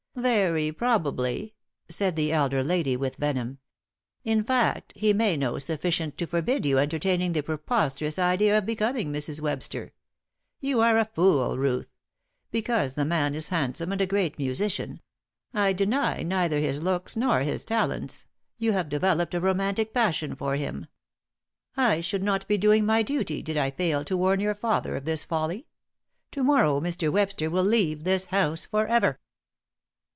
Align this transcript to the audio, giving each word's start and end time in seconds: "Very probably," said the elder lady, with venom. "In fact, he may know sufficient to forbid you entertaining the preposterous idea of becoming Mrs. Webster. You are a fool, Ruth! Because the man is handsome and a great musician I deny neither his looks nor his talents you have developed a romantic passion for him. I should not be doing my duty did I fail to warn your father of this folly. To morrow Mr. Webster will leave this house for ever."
"Very 0.13 0.73
probably," 0.73 1.55
said 1.87 2.17
the 2.17 2.33
elder 2.33 2.65
lady, 2.65 2.97
with 2.97 3.15
venom. 3.15 3.59
"In 4.25 4.43
fact, 4.43 4.91
he 4.93 5.13
may 5.13 5.37
know 5.37 5.57
sufficient 5.57 6.17
to 6.17 6.27
forbid 6.27 6.65
you 6.65 6.77
entertaining 6.77 7.31
the 7.31 7.41
preposterous 7.41 8.19
idea 8.19 8.57
of 8.57 8.65
becoming 8.65 9.11
Mrs. 9.13 9.39
Webster. 9.39 9.93
You 10.59 10.81
are 10.81 10.97
a 10.97 11.05
fool, 11.05 11.57
Ruth! 11.57 11.87
Because 12.51 12.95
the 12.95 13.05
man 13.05 13.33
is 13.33 13.49
handsome 13.49 13.93
and 13.93 14.01
a 14.01 14.05
great 14.05 14.37
musician 14.37 14.99
I 15.53 15.71
deny 15.71 16.23
neither 16.23 16.59
his 16.59 16.83
looks 16.83 17.15
nor 17.15 17.41
his 17.43 17.63
talents 17.63 18.25
you 18.57 18.73
have 18.73 18.89
developed 18.89 19.33
a 19.33 19.39
romantic 19.39 19.93
passion 19.93 20.35
for 20.35 20.57
him. 20.57 20.87
I 21.77 22.01
should 22.01 22.21
not 22.21 22.45
be 22.49 22.57
doing 22.57 22.85
my 22.85 23.01
duty 23.01 23.41
did 23.41 23.55
I 23.55 23.71
fail 23.71 24.03
to 24.03 24.17
warn 24.17 24.41
your 24.41 24.55
father 24.55 24.97
of 24.97 25.05
this 25.05 25.23
folly. 25.23 25.67
To 26.31 26.43
morrow 26.43 26.81
Mr. 26.81 27.09
Webster 27.09 27.49
will 27.49 27.63
leave 27.63 28.03
this 28.03 28.25
house 28.25 28.65
for 28.65 28.85
ever." 28.87 29.17